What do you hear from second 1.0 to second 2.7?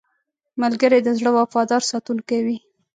د زړه وفادار ساتونکی وي